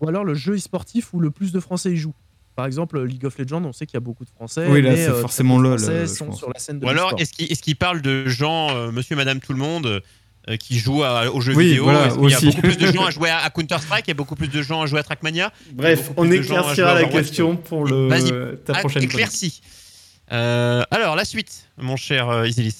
[0.00, 2.14] Ou alors le jeu e-sportif où le plus de Français y jouent.
[2.58, 4.66] Par exemple, League of Legends, on sait qu'il y a beaucoup de Français.
[4.68, 7.62] Oui, là, c'est euh, forcément LOL, euh, sont sur la scène de Ou alors, est-ce
[7.62, 10.02] qu'il parle de gens, euh, monsieur, madame, tout le monde,
[10.48, 11.84] euh, qui jouent à- aux jeux Oui, vidéo?
[11.84, 14.08] voilà, qu'il y a beaucoup plus de gens à jouer à, à Counter-Strike?
[14.08, 15.52] Et beaucoup plus de gens à jouer à Trackmania?
[15.72, 18.32] Bref, on éclaircira la question pour le, Vas-y.
[18.64, 19.60] ta Ah, prochaine éclairci.
[20.32, 22.74] Euh, alors, la suite, mon cher euh, Isilis.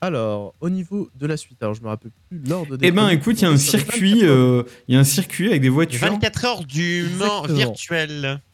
[0.00, 2.86] Alors, au niveau de la suite, alors je me rappelle plus l'ordre des.
[2.86, 4.36] Eh ben, écoute, il y a un circuit, 24 heures.
[4.38, 5.98] euh, il y a un circuit avec des voitures.
[5.98, 7.74] 24 heures du Mans Exactement.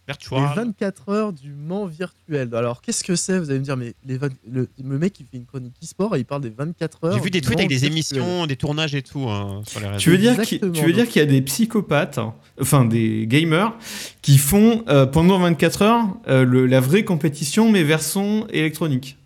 [0.06, 0.38] Virtuel.
[0.40, 0.66] Les Virtual.
[0.66, 2.54] 24 heures du Mans virtuel.
[2.54, 5.26] Alors, qu'est-ce que c'est Vous allez me dire, mais les 20 le, le mec, il
[5.26, 7.14] fait une chronique e-sport et il parle des 24 heures.
[7.14, 7.92] J'ai vu des tweets avec des virtuel.
[7.92, 9.98] émissions, des tournages et tout hein, sur les réseaux.
[10.00, 13.76] Tu veux dire qu'il y a des psychopathes, hein, enfin des gamers,
[14.22, 19.16] qui font euh, pendant 24 heures euh, le- la vraie compétition mais version électronique?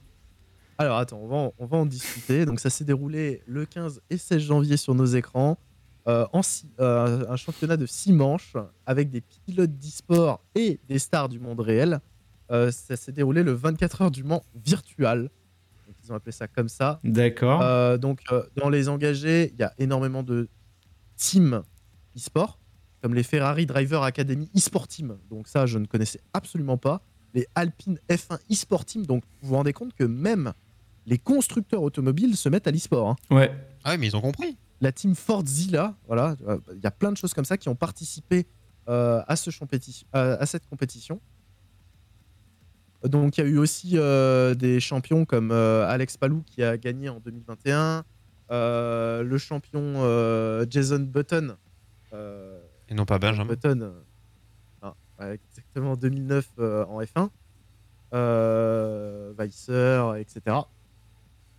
[0.80, 2.46] Alors, attends, on va, en, on va en discuter.
[2.46, 5.58] Donc, ça s'est déroulé le 15 et 16 janvier sur nos écrans.
[6.08, 8.54] Euh, en six- euh, un championnat de 6 manches
[8.86, 12.00] avec des pilotes d'e-sport et des stars du monde réel.
[12.50, 15.24] Euh, ça s'est déroulé le 24 heures du Mans virtual.
[15.86, 16.98] Donc, ils ont appelé ça comme ça.
[17.04, 17.60] D'accord.
[17.62, 20.48] Euh, donc, euh, dans les engagés, il y a énormément de
[21.16, 21.62] teams
[22.16, 22.58] e-sport,
[23.02, 25.18] comme les Ferrari Driver Academy e-sport team.
[25.30, 27.02] Donc, ça, je ne connaissais absolument pas.
[27.34, 29.04] Les Alpine F1 e-sport team.
[29.04, 30.52] Donc, vous vous rendez compte que même
[31.06, 33.10] les constructeurs automobiles se mettent à l'e-sport.
[33.10, 33.16] hein.
[33.30, 33.52] Ouais.
[33.84, 34.56] Ah oui, mais ils ont compris.
[34.80, 37.74] La team Fordzilla, voilà, euh, il y a plein de choses comme ça qui ont
[37.74, 38.46] participé
[38.88, 39.50] euh, à, ce
[40.12, 41.20] à, à cette compétition.
[43.04, 46.76] Donc il y a eu aussi euh, des champions comme euh, Alex Palou qui a
[46.76, 48.04] gagné en 2021,
[48.50, 49.94] euh, le champion
[50.68, 51.56] Jason Button,
[52.88, 53.44] Et non pas Benjamin.
[53.54, 53.94] Button,
[54.82, 57.28] non, exactement en 2009 euh, en F1,
[58.14, 60.56] euh, Weiser, etc.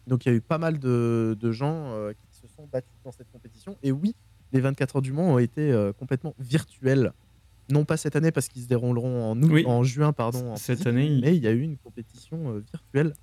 [0.07, 2.25] Donc il y a eu pas mal de, de gens qui
[2.59, 3.77] sont battus dans cette compétition.
[3.83, 4.15] Et oui,
[4.51, 7.13] les 24 heures du Mans ont été euh, complètement virtuels.
[7.71, 9.63] Non pas cette année parce qu'ils se dérouleront en, août- Oui.
[9.67, 10.51] en juin, pardon.
[10.51, 13.13] en Cette physique, année, mais il y a eu une compétition euh, virtuelle.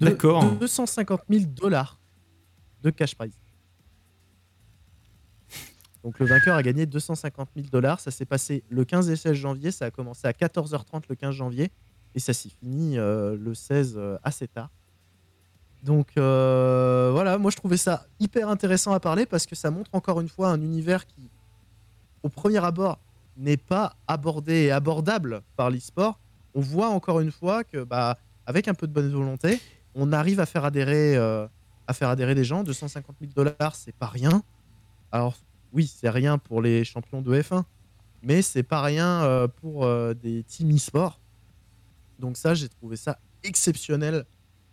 [0.00, 0.50] de D'accord.
[0.56, 1.98] 250 000 dollars
[2.82, 3.32] de cash prize.
[6.02, 8.00] Donc le vainqueur a gagné 250 000 dollars.
[8.00, 9.70] Ça s'est passé le 15 et 16 janvier.
[9.70, 11.70] Ça a commencé à 14h30 le 15 janvier.
[12.14, 14.70] Et ça s'est fini euh, le 16 euh, assez tard.
[15.82, 19.90] Donc euh, voilà, moi je trouvais ça hyper intéressant à parler parce que ça montre
[19.94, 21.30] encore une fois un univers qui,
[22.22, 22.98] au premier abord,
[23.36, 26.18] n'est pas abordé et abordable par l'e-sport.
[26.54, 29.60] On voit encore une fois que, bah, avec un peu de bonne volonté,
[29.94, 31.46] on arrive à faire adhérer, euh,
[31.86, 32.62] à faire adhérer des gens.
[32.62, 34.42] 250 000 dollars, c'est pas rien.
[35.12, 35.38] Alors
[35.72, 37.62] oui, c'est rien pour les champions de F1,
[38.22, 41.20] mais c'est pas rien euh, pour des teams e-sport.
[42.18, 44.26] Donc ça, j'ai trouvé ça exceptionnel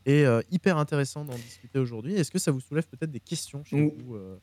[0.07, 2.15] et euh, hyper intéressant d'en discuter aujourd'hui.
[2.15, 4.37] Est-ce que ça vous soulève peut-être des questions chez Ou- vous euh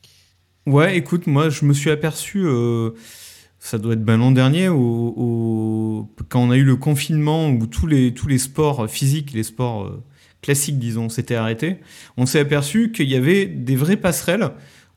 [0.66, 2.90] Ouais, écoute, moi je me suis aperçu, euh,
[3.58, 7.66] ça doit être ben, l'an dernier, au, au- quand on a eu le confinement où
[7.66, 10.02] tous les, tous les sports physiques, les sports euh,
[10.42, 11.78] classiques, disons, s'étaient arrêtés,
[12.16, 14.50] on s'est aperçu qu'il y avait des vraies passerelles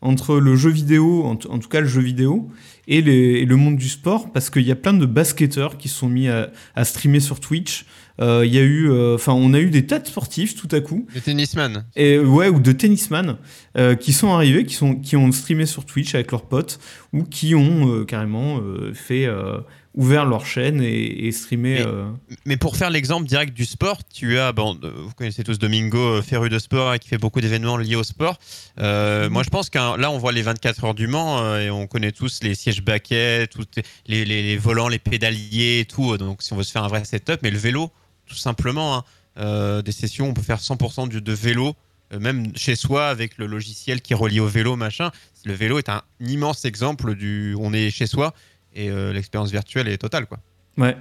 [0.08, 2.50] entre le jeu vidéo, en, tout cas le jeu vidéo,
[2.88, 5.89] et, les- et le monde du sport, parce qu'il y a plein de basketteurs qui
[5.89, 7.86] se sont mis à, à streamer sur Twitch.
[8.22, 10.70] Euh, Il y a eu, euh, enfin, on a eu des tas de sportifs tout
[10.72, 11.06] à coup.
[11.13, 11.86] Le tennisman.
[11.96, 13.38] Et ouais, ou de tennisman
[13.78, 16.80] euh, qui sont arrivés, qui, sont, qui ont streamé sur Twitch avec leurs potes,
[17.13, 18.62] ou qui ont carrément
[18.93, 19.28] fait
[19.98, 21.74] ouvert leur chaîne et, et streamé.
[21.80, 22.06] Mais- euh,
[22.46, 25.98] Mais pour faire l'exemple direct du sport, tu as, bon, euh, vous connaissez tous Domingo,
[25.98, 28.38] euh, féru de sport et qui fait beaucoup d'événements liés au sport.
[28.80, 31.88] Euh, Moi, je pense que là, on voit les 24 heures du Mans et on
[31.88, 33.66] connaît tous les sièges baquets, tous
[34.08, 36.16] les, les- les volants, les pédaliers et tout.
[36.18, 37.92] Donc, si on veut se faire un vrai setup, mais le vélo,
[38.28, 39.04] tout simplement, hein,
[39.40, 41.76] euh, des sessions, on peut faire 100% du- de vélo.
[42.18, 45.12] Même chez soi, avec le logiciel qui est relié au vélo, machin.
[45.44, 47.54] Le vélo est un immense exemple du.
[47.60, 48.34] On est chez soi
[48.78, 50.40] et euh, l'expérience virtuelle est totale, quoi.
[50.78, 50.96] Ouais.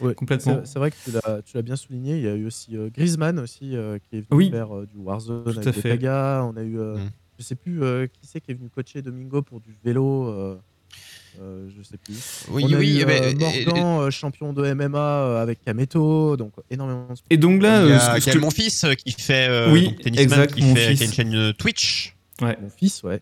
[0.00, 0.60] Ouais, Complètement.
[0.64, 0.96] C'est c'est vrai que
[1.44, 2.16] tu l'as- bien souligné.
[2.18, 4.50] Il y a eu aussi euh, Griezmann aussi euh, qui est venu Oui.
[4.50, 5.88] faire euh, du Warzone Tout avec à des fait.
[5.90, 6.42] Tagas.
[6.44, 7.10] On a eu, euh, Mm.
[7.38, 10.28] je sais plus euh, qui c'est qui est venu coacher Domingo pour du vélo.
[10.28, 10.56] euh,
[11.40, 12.44] euh, je sais plus.
[12.50, 15.42] Oui, On a oui, eu, ben, euh, et- et- Morgan, euh, champion de MMA euh,
[15.42, 18.50] avec Kameto, donc énormément de Et donc là, il y euh, a, ce que- mon
[18.50, 22.16] fils qui fait euh, Oui, donc, tennisman, exact, qui, fait, qui a une chaîne Twitch.
[22.40, 23.20] Mon fils, ouais.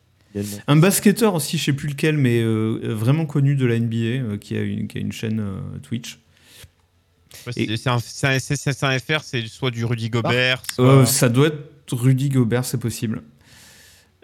[0.66, 4.36] Un basketteur aussi, je sais plus lequel, mais euh, vraiment connu de la NBA, euh,
[4.38, 6.18] qui, a une, qui a une chaîne euh, Twitch.
[7.46, 10.84] Ouais, C'est un, un- FR, c'est soit du Rudy Gobert, soit...
[11.02, 13.22] Euh, ça doit être Rudy Gobert, c'est possible.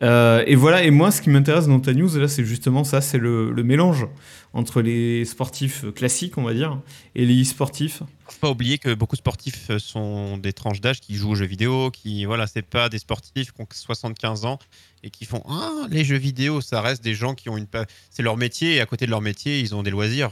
[0.02, 3.00] Euh, et voilà, et moi, ce qui m'intéresse dans ta news, là, c'est justement ça,
[3.00, 4.06] c'est le, le mélange
[4.52, 6.80] entre les sportifs classiques, on va dire,
[7.14, 8.02] et les e-sportifs.
[8.32, 11.34] Faut pas oublier que beaucoup de sportifs euh, sont des tranches d'âge qui jouent aux
[11.34, 14.58] jeux vidéo, qui voilà, c'est pas des sportifs qui ont 75 ans
[15.02, 17.66] et qui font ah les jeux vidéo, ça reste des gens qui ont une
[18.10, 20.30] c'est leur métier et à côté de leur métier, ils ont des loisirs.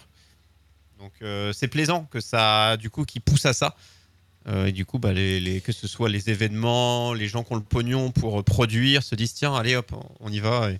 [0.98, 3.76] Donc euh, c'est plaisant que ça du coup qui pousse à ça.
[4.48, 7.56] Euh, et du coup, bah, les, que ce soit les événements, les gens qui ont
[7.56, 10.70] le pognon pour produire, se disent tiens, allez hop, on y va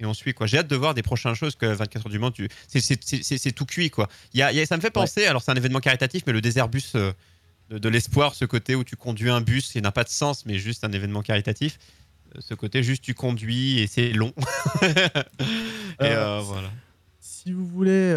[0.00, 0.46] et on suit quoi.
[0.48, 2.30] J'ai hâte de voir des prochaines choses que 24 heures du Mans.
[2.32, 2.48] Tu...
[2.68, 4.08] C'est, tout cuit quoi.
[4.34, 6.40] Y a- y a- ça me fait penser, alors c'est un événement caritatif, mais le
[6.40, 7.12] désert bus euh,
[7.68, 10.44] de, de l'espoir, ce côté où tu conduis un bus, qui n'a pas de sens,
[10.46, 11.78] mais juste un événement caritatif.
[12.34, 14.32] Euh, Ce côté juste tu conduis et c'est long.
[14.82, 14.86] et
[16.00, 16.70] Euh, voilà.
[17.20, 18.10] si vous voulez,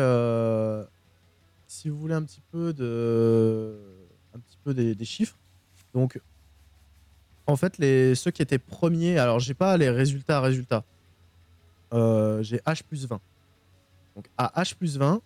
[1.67, 3.75] si vous voulez un petit peu de,
[4.33, 5.35] un petit peu des, des chiffres,
[5.93, 6.19] donc
[7.45, 10.85] en fait les ceux qui étaient premiers, alors j'ai pas les résultats résultats,
[11.93, 13.19] j'ai H plus 20.
[14.15, 15.21] Donc à H plus 20,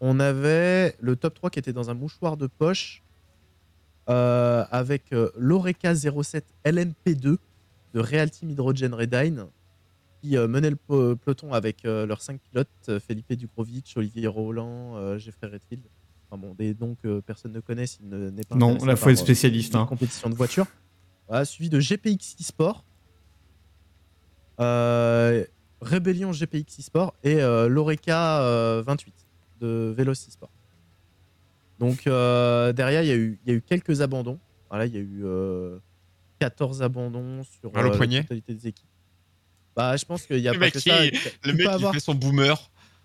[0.00, 3.02] on avait le top 3 qui était dans un mouchoir de poche
[4.08, 7.36] euh, avec euh, l'Oreca 07 LMP2
[7.94, 9.46] de Real Team Hydrogen Redine
[10.20, 10.76] qui euh, menait le
[11.16, 15.82] peloton avec euh, leurs cinq pilotes, euh, Felipe Dubrovic, Olivier Roland, euh, Jeffrey Redfield.
[16.30, 19.12] Enfin bon, des noms que personne ne connaît s'il ne- n'est pas Non, la fois
[19.12, 19.74] est euh, spécialiste.
[19.74, 19.84] Hein.
[19.86, 20.66] compétition de voiture.
[21.28, 22.84] Voilà, suivi de GPX e-sport,
[25.82, 29.12] euh, Rebellion GPX e-sport et euh, l'Oreca euh, 28
[29.60, 30.50] de Velos e-sport.
[31.78, 34.38] Donc euh, derrière, il y, a eu- il y a eu quelques abandons.
[34.70, 35.78] Voilà, il y a eu euh,
[36.38, 37.90] 14 abandons sur euh, la
[38.22, 38.86] totalité des équipes.
[39.76, 40.98] Bah, je pense qu'il y a Le pas mec que qui- ça.
[41.44, 42.56] Le mec qui avoir- fait son boomer.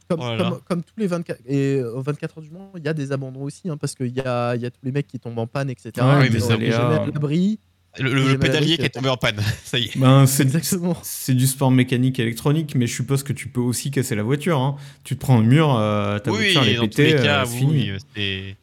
[0.09, 2.83] comme, Oh comme- comme tous les 24 et euh, aux 24 heures du Mans, il
[2.83, 4.91] y a des abandons aussi, hein, parce qu'il y a, il y a tous les
[4.91, 5.91] mecs qui tombent en panne, etc.
[5.97, 7.59] Ouais, oui, mais ça, jamais Léa, à l'abri.
[7.99, 9.41] Le, pédalier qui est tombé en panne.
[9.65, 9.97] Ça y est.
[9.97, 10.97] Ben, c'est Exactement.
[11.03, 14.59] c'est du sport mécanique électronique, mais je suppose que tu peux aussi casser la voiture.
[14.59, 14.75] hein.
[15.03, 17.45] Tu te prends un mur, euh, ta oui, voiture elle est pétée, les cas, euh,
[17.45, 17.91] c'est fini.
[17.91, 18.55] oui, c'est-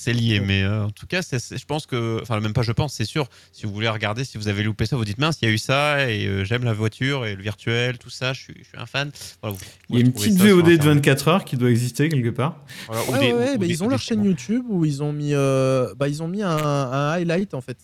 [0.00, 0.38] c'est lié.
[0.38, 2.94] Mais euh, en tout cas, c'est- c'est- je pense que, enfin, même pas, je pense,
[2.94, 3.26] c'est sûr.
[3.50, 5.54] Si vous voulez regarder, si vous avez loupé ça, vous dites mince, il y a
[5.54, 8.32] eu ça et euh, j'aime la voiture et le virtuel, tout ça.
[8.32, 9.10] Je suis, je suis un fan.
[9.42, 10.84] Voilà, vous Il y a une petite VOD de Internet.
[10.84, 12.62] 24 heures qui doit exister quelque part.
[12.86, 14.22] Voilà, ou Ouais, des- ouais, ouais, ou bah, des- ils ont leur chaîne.
[14.24, 17.78] YouTube où ils ont mis, euh, bah, ils ont mis un, un highlight en fait.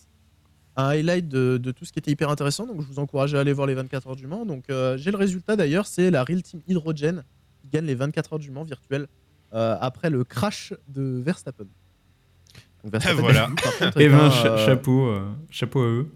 [0.77, 2.65] Un highlight de, de tout ce qui était hyper intéressant.
[2.67, 4.45] Donc je vous encourage à aller voir les 24 heures du Mans.
[4.45, 7.23] Donc euh, j'ai le résultat d'ailleurs, c'est la Real Team Hydrogen
[7.61, 9.07] qui gagne les 24 heures du Mans virtuelles
[9.53, 11.65] euh, après le crash de Verstappen.
[12.83, 13.47] Donc, Verstappen, Voilà.
[13.47, 16.07] lui, contre, Et est ben, cha- euh, chapeau, euh, chapeau à eux.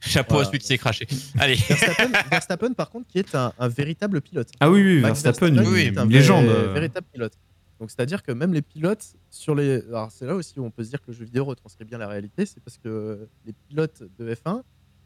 [0.00, 1.08] Chapeau à celui qui s'est craché.
[1.40, 1.56] Allez.
[1.56, 4.48] Verstappen, Verstappen, par contre, qui est un, un véritable pilote.
[4.60, 6.46] Ah oui, oui, Max Verstappen, Verstappen, oui, est une un légende.
[6.46, 7.32] vrai- véritable pilote.
[7.80, 10.82] Donc c'est-à-dire que même les pilotes sur les, alors c'est là aussi où on peut
[10.84, 14.02] se dire que le jeu vidéo retranscrit bien la réalité, c'est parce que les pilotes
[14.18, 14.62] de F1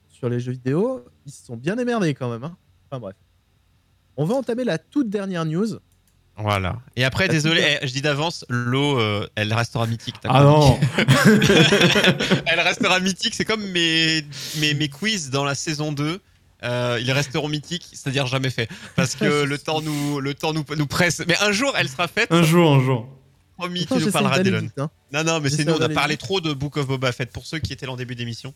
[0.08, 2.44] sur les jeux vidéo, ils se sont bien émerdés quand même.
[2.44, 2.56] hein.
[2.90, 3.16] Enfin bref.
[4.16, 5.78] On va entamer la toute dernière news.
[6.36, 6.80] Voilà.
[6.96, 10.16] Et après, La désolé, eh, je dis d'avance, l'eau, euh, elle restera mythique.
[10.24, 10.78] Ah non
[12.46, 13.34] elle restera mythique.
[13.34, 14.24] C'est comme mes,
[14.58, 16.20] mes, mes quiz dans la saison 2.
[16.64, 18.68] Euh, ils resteront mythiques, c'est-à-dire jamais fait.
[18.96, 21.22] Parce que le temps, nous, le temps nous, nous presse.
[21.26, 22.30] Mais un jour, elle sera faite.
[22.30, 23.08] Un jour, un jour.
[23.58, 24.68] Promis, tu nous parleras d'Elon.
[24.78, 24.90] hein.
[25.12, 26.20] Non, non, mais c'est nous, on a parlé vite.
[26.20, 28.54] trop de Book of Boba Fett pour ceux qui étaient là en début d'émission.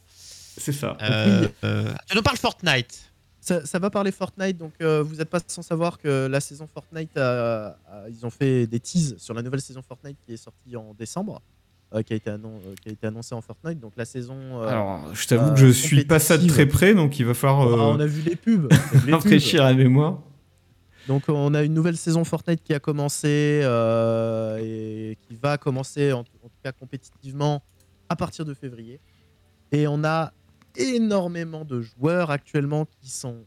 [0.59, 0.97] C'est ça.
[1.03, 3.11] Euh, euh, tu nous parles Fortnite.
[3.40, 6.66] Ça, ça va parler Fortnite, donc euh, vous n'êtes pas sans savoir que la saison
[6.73, 10.37] Fortnite, a- a- ils ont fait des teases sur la nouvelle saison Fortnite qui est
[10.37, 11.40] sortie en décembre,
[11.97, 13.81] euh, qui, a été annon- euh, qui a été annoncée en Fortnite.
[13.81, 14.37] Donc la saison.
[14.63, 17.35] euh, Alors, je t'avoue que je suis pas ça de très près, donc il va
[17.35, 18.69] falloir ah, on a vu les pubs.
[19.11, 20.21] rafraîchir la mémoire.
[21.09, 23.63] Donc on a une nouvelle saison Fortnite qui a commencé
[24.61, 27.63] et qui va commencer en, en tout cas compétitivement
[28.09, 29.01] à partir de février.
[29.73, 30.33] Et on a
[30.77, 33.45] énormément de joueurs actuellement qui sont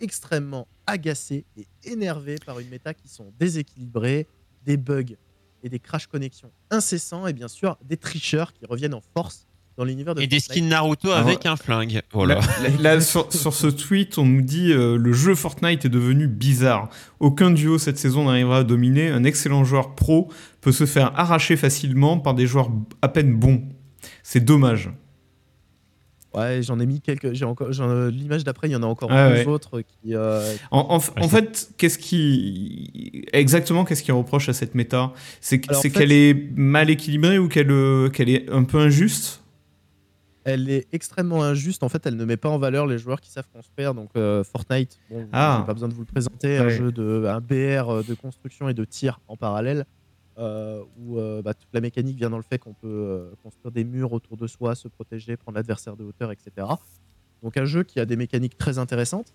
[0.00, 4.26] extrêmement agacés et énervés par une méta qui sont déséquilibrées,
[4.64, 5.14] des bugs
[5.62, 9.46] et des crash connexions incessants et bien sûr des tricheurs qui reviennent en force
[9.76, 12.02] dans l'univers de Et des skins Naruto Ah, avec un flingue.
[12.12, 12.40] Voilà.
[12.62, 16.26] Là, là, sur, sur ce tweet, on nous dit euh, le jeu Fortnite est devenu
[16.28, 16.90] bizarre.
[17.20, 19.08] Aucun duo cette saison n'arrivera à dominer.
[19.08, 22.70] Un excellent joueur pro peut se faire arracher facilement par des joueurs
[23.00, 23.62] à peine bons.
[24.22, 24.90] C'est dommage.
[26.34, 27.32] Ouais, j'en ai mis quelques.
[27.34, 27.68] J'ai encore.
[28.10, 29.46] L'image d'après, il y en a encore Ah deux ouais.
[29.46, 30.14] autres qui.
[30.14, 35.12] euh, En, en- en fait, qu'est-ce qui exactement qu'est-ce qui reproche à cette méta?
[35.40, 39.40] C'est fait- qu'elle est mal équilibrée ou qu'elle euh, qu'elle est un peu injuste?
[40.44, 41.84] Elle est extrêmement injuste.
[41.84, 43.94] En fait, elle ne met pas en valeur les joueurs qui savent construire.
[43.94, 45.58] Donc, euh, Fortnite, bon, Ah.
[45.60, 48.74] j'ai pas besoin de vous le présenter, un jeu de un BR de construction et
[48.74, 49.84] de tir en parallèle,
[50.38, 53.70] euh, où euh, bah, toute la mécanique vient dans le fait qu'on peut euh, construire
[53.70, 56.66] des murs autour de soi, se protéger, prendre l'adversaire de hauteur, etc.
[57.42, 59.34] Donc, un jeu qui a des mécaniques très intéressantes.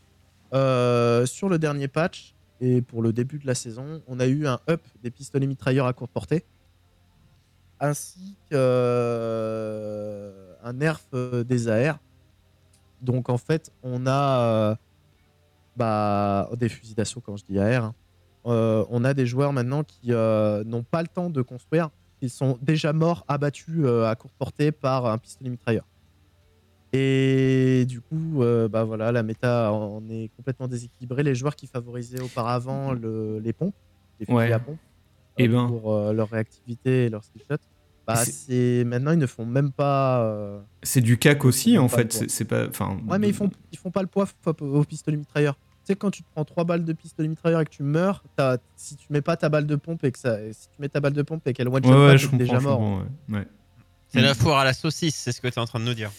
[0.51, 4.59] Sur le dernier patch et pour le début de la saison, on a eu un
[4.69, 6.45] up des pistolets mitrailleurs à courte portée,
[7.79, 8.57] ainsi qu'un
[10.73, 11.01] nerf
[11.45, 11.99] des AR.
[13.01, 14.77] Donc en fait, on a
[15.75, 17.83] bah, des fusils d'assaut quand je dis AR.
[17.83, 17.95] hein.
[18.47, 21.89] Euh, on a des joueurs maintenant qui euh, n'ont pas le temps de construire.
[22.21, 25.85] Ils sont déjà morts, abattus euh, à courte portée par un pistolet mitrailleur.
[26.93, 31.21] Et du coup, euh, bah voilà, la méta en est complètement déséquilibrée.
[31.23, 33.75] Les joueurs qui favorisaient auparavant le- les pompes,
[34.19, 34.51] les Ouais.
[34.51, 34.77] à pompe,
[35.37, 35.67] Eh euh, ben.
[35.67, 37.57] pour euh, leur réactivité et leur skill shot,
[38.07, 40.61] bah, C'est- maintenant ils ne font même pas.
[40.81, 42.13] C'est du cac aussi en fait.
[42.29, 42.67] C'est pas.
[42.69, 42.97] Enfin.
[43.07, 44.25] Ouais, mais ils font, ils font pas le poids
[44.61, 45.57] au pistolet mitrailleur.
[45.87, 48.21] Tu sais, quand tu te prends 3 balles de pistolet mitrailleur et que tu meurs,
[48.35, 50.89] t'as- si tu mets pas ta balle de pompe et que ça, si tu mets
[50.89, 52.37] ta balle de pompe et qu'elle one shot Ouais, ouais, t'es je comprends.
[52.37, 52.77] déjà mort.
[52.77, 52.97] comprends,
[53.29, 53.37] ouais.
[53.39, 53.47] Ouais.
[54.09, 55.93] C'est la foire à la saucisse, c'est ce que tu es en train de nous
[55.93, 56.11] dire.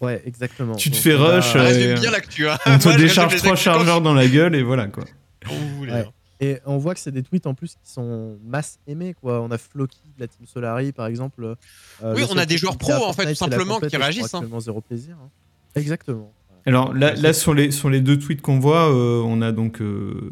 [0.00, 0.74] Ouais, exactement.
[0.74, 2.48] Tu te Donc, fais a- rush, Ça euh, résume bien l'actu.
[2.48, 2.58] Hein.
[2.66, 5.04] On te Moi, décharge trois chargeurs dans la gueule et voilà quoi.
[5.48, 5.90] Ouais.
[5.90, 6.04] hein.
[6.40, 9.14] Et on voit que c'est des tweets en plus qui sont masse aimés.
[9.14, 9.40] Quoi.
[9.40, 11.44] On a Floki de la team Solari, par exemple.
[11.44, 14.42] Euh, Oui, on a des joueurs pros, en fait, tout simplement, qui réagissent, hein.
[14.58, 15.16] zéro plaisir.
[15.22, 15.30] hein.
[15.76, 16.32] Exactement.
[16.66, 20.30] Alors là, sur, les, sur les deux tweets qu'on voit, euh, on a donc euh,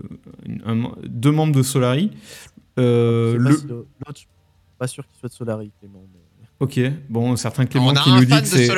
[0.65, 2.11] un- deux membres de Solari.
[2.79, 3.55] Euh, le...
[3.57, 4.29] si le- l'autre, je suis
[4.79, 6.03] pas sûr qu'il soit de Solari, Clément.
[6.13, 6.19] mais-
[6.61, 8.71] Ok, bon, certains Clément qui un nous dit que c'est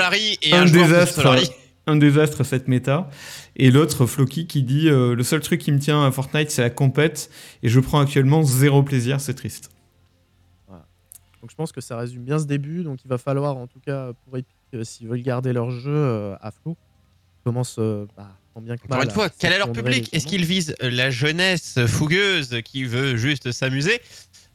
[0.52, 1.36] un désastre.
[1.86, 3.10] Un désastre cette méta.
[3.56, 6.62] Et l'autre, Floki, qui dit euh, Le seul truc qui me tient à Fortnite, c'est
[6.62, 7.30] la compète.
[7.62, 9.70] Et je prends actuellement zéro plaisir, c'est triste.
[10.70, 12.82] Donc je pense que ça résume bien ce début.
[12.84, 15.92] Donc il va falloir, en tout cas pour Epic, euh, s'ils veulent garder leur jeu
[15.94, 16.74] euh, à flot,
[17.44, 20.08] commence euh, bah, tant bien que Encore mal une fois, quel est leur public?
[20.12, 24.00] Est-ce qu'ils visent la jeunesse fougueuse qui veut juste s'amuser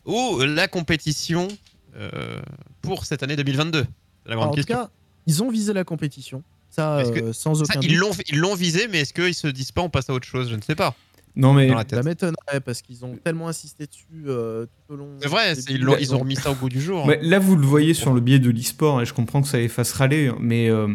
[0.05, 1.47] ou la compétition
[1.95, 2.39] euh,
[2.81, 3.85] pour cette année 2022 C'est
[4.25, 4.89] la Alors, grande En tout cas,
[5.27, 6.43] ils ont visé la compétition.
[6.69, 7.97] Ça, que- euh, sans aucun ils doute.
[7.97, 10.49] l'ont ils l'ont visé, mais est-ce qu'ils se disent pas on passe à autre chose?
[10.49, 10.95] Je ne sais pas.
[11.35, 14.97] Non, mais Dans la Ça m'étonnerait parce qu'ils ont tellement insisté dessus euh, tout au
[14.97, 15.09] long.
[15.21, 16.17] C'est vrai, ils, ils ont saison.
[16.19, 17.09] remis ça au goût du jour.
[17.09, 17.15] hein.
[17.21, 19.69] Là, vous le voyez sur le biais de l'e-sport, et je comprends que ça les
[19.69, 20.87] fasse râler, mais euh,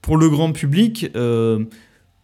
[0.00, 1.64] pour le grand public, euh,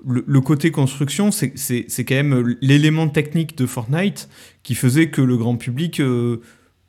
[0.06, 4.28] le, le côté construction, c'est c'est- c'est quand même l'élément technique de Fortnite
[4.62, 6.40] qui faisait que le grand public, euh,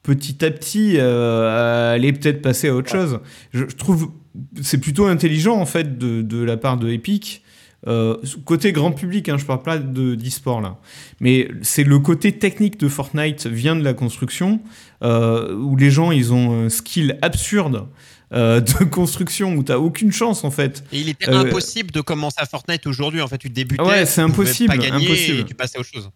[0.01, 3.19] petit à petit, euh, allait peut-être passer à autre chose.
[3.53, 4.11] Je, je trouve
[4.61, 7.43] c'est plutôt intelligent, en fait, de, de la part de Epic.
[7.87, 10.77] Euh, côté grand public, hein, je parle pas de d'e-sport là,
[11.21, 14.59] mais c'est le côté technique de Fortnite vient de la construction,
[15.01, 17.87] euh, où les gens ils ont un skill absurde
[18.33, 20.83] euh, de construction où t'as aucune chance en fait.
[20.91, 23.21] Et il était impossible de commencer à Fortnite aujourd'hui.
[23.21, 23.81] En fait, tu débutais.
[23.81, 25.39] Ouais, c'est impossible, Pas impossible.
[25.39, 26.09] Et tu passais à autre chose.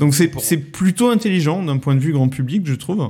[0.00, 3.08] Donc, c'est pour- plutôt intelligent d'un point de vue grand public, je trouve.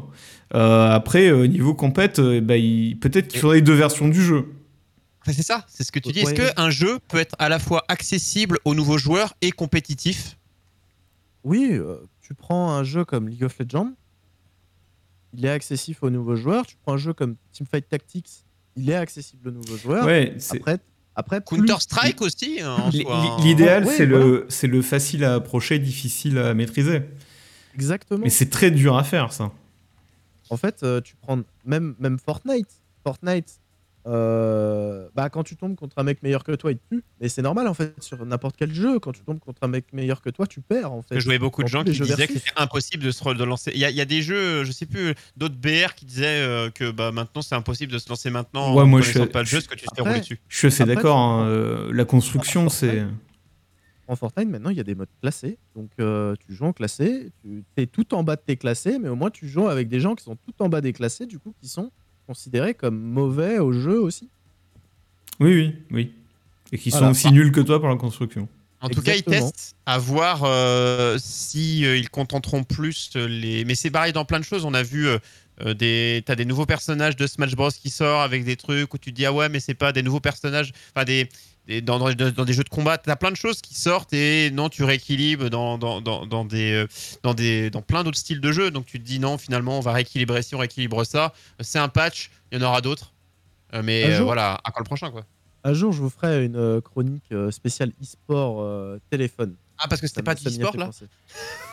[0.54, 4.46] Euh, après euh, niveau compète, euh, bah, il- peut-être qu'il faudrait deux versions du jeu.
[5.32, 6.20] C'est ça, c'est ce que tu dis.
[6.20, 6.52] Est-ce Ouais.
[6.54, 10.36] qu'un jeu peut être à la fois accessible aux nouveaux joueurs et compétitif?
[11.44, 13.92] Oui, euh, tu prends un jeu comme League of Legends,
[15.32, 16.66] il est accessible aux nouveaux joueurs.
[16.66, 18.44] Tu prends un jeu comme Teamfight Tactics,
[18.76, 20.04] il est accessible aux nouveaux joueurs.
[20.04, 20.78] Ouais, c'est- Après,
[21.14, 23.36] après plus- Counter-Strike aussi, hein, hein.
[23.42, 24.24] L'idéal, Ouais, c'est voilà.
[24.24, 27.02] le, c'est le facile à approcher, difficile à maîtriser.
[27.74, 28.20] Exactement.
[28.24, 29.52] Mais c'est très dur à faire, ça.
[30.50, 32.68] En fait, euh, tu prends même, même Fortnite.
[33.04, 33.60] Fortnite,
[34.06, 37.04] euh, bah, quand tu tombes contre un mec meilleur que toi, il te tue.
[37.20, 38.98] Mais c'est normal, en fait, sur n'importe quel jeu.
[38.98, 41.16] Quand tu tombes contre un mec meilleur que toi, tu perds, en fait.
[41.16, 42.42] Je jouais beaucoup de gens qui disaient que versus.
[42.44, 43.72] c'était impossible de se relancer.
[43.74, 46.26] Il y, a- il y a des jeux, je sais plus, d'autres BR qui disaient
[46.26, 49.26] euh, que bah, maintenant c'est impossible de se lancer maintenant Ouais, en moi, je suis-
[49.26, 50.40] pas le jeu je- parce que tu t'es Après- roulé dessus.
[50.48, 51.18] Je suis assez d'accord.
[51.18, 53.04] hein, euh, la construction, c'est.
[54.08, 55.56] En Fortnite, maintenant, il y a des modes classés.
[55.76, 59.08] Donc, euh, tu joues en classé, tu es tout en bas de tes classés, mais
[59.08, 61.38] au moins, tu joues avec des gens qui sont tout en bas des classés, du
[61.38, 61.92] coup, qui sont
[62.30, 64.28] considérés comme mauvais au jeu aussi.
[65.40, 66.12] Oui, oui, oui.
[66.70, 67.06] Et qui Voilà.
[67.06, 68.48] sont aussi nuls que toi pour la construction.
[68.80, 73.64] En tout cas, ils testent à voir euh, si euh, ils contenteront plus les.
[73.64, 74.64] Mais c'est pareil dans plein de choses.
[74.64, 75.18] On a vu euh,
[75.62, 78.98] euh, des, t'as des nouveaux personnages de Smash Bros qui sortent avec des trucs où
[78.98, 81.28] tu te dis ah ouais mais c'est pas des nouveaux personnages, enfin des,
[81.80, 84.68] dans, dans- dans des jeux de combat, t'as plein de choses qui sortent et non
[84.68, 86.86] tu rééquilibres dans, dans, dans, dans des, euh,
[87.22, 89.80] dans des dans plein d'autres styles de jeux, donc tu te dis non finalement on
[89.80, 93.12] va rééquilibrer si on rééquilibre ça, c'est un patch, il y en aura d'autres,
[93.72, 95.24] Euh, mais jour- voilà à quand le prochain quoi.
[95.62, 99.54] Un jour, je vous ferai une euh, chronique spéciale e-sport euh, téléphone.
[99.78, 101.06] Ah parce que c'était pas fait là penser.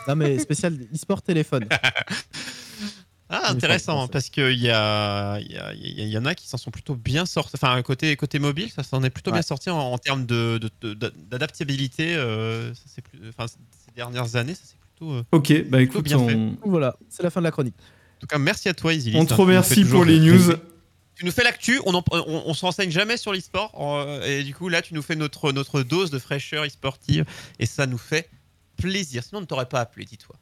[0.06, 1.66] Non, mais spécial e-sport téléphone.
[3.30, 6.24] Ah, intéressant, parce qu'il y, a, il y, a- il y a- il y en
[6.24, 7.52] a qui s'en sont plutôt bien sortis.
[7.54, 10.94] Enfin, côté, côté mobile, ça s'en est plutôt bien sorti en, en termes de, de-
[10.94, 12.14] de- d'adaptabilité.
[12.16, 15.12] euh, ça, c'est plus, enfin, ces dernières années, ça c'est plutôt.
[15.12, 16.34] euh, Ok, bah écoute, bien fait.
[16.34, 17.74] on, Donc voilà, c'est la fin de la chronique.
[18.16, 19.16] En tout cas, merci à toi, Isilis.
[19.16, 20.54] on hein, te fais remercie pour les news.
[21.14, 24.42] Tu nous fais l'actu, on, en- on, on se renseigne jamais sur l'e-sport, euh, et
[24.44, 27.24] du coup, là, tu nous fais notre, notre dose de fraîcheur e-sportive,
[27.58, 28.30] et ça nous fait
[28.76, 29.22] plaisir.
[29.24, 30.36] Sinon, on ne t'aurait pas appelé, dis-toi.